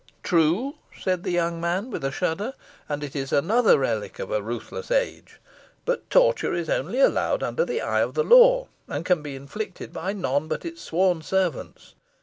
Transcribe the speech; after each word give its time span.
"True," 0.23 0.77
said 0.99 1.21
the 1.21 1.29
young 1.31 1.61
man, 1.61 1.91
with 1.91 2.03
a 2.03 2.09
shudder, 2.09 2.55
"and 2.89 3.03
it 3.03 3.15
is 3.15 3.31
another 3.31 3.77
relic 3.77 4.17
of 4.17 4.31
a 4.31 4.41
ruthless 4.41 4.89
age. 4.89 5.39
But 5.85 6.09
torture 6.09 6.55
is 6.55 6.71
only 6.71 6.99
allowed 6.99 7.43
under 7.43 7.63
the 7.65 7.81
eye 7.81 8.01
of 8.01 8.15
the 8.15 8.23
law, 8.23 8.67
and 8.87 9.05
can 9.05 9.21
be 9.21 9.35
inflicted 9.35 9.93
by 9.93 10.13
none 10.13 10.47
but 10.47 10.65
its 10.65 10.81
sworn 10.81 11.21
servants. 11.21 11.93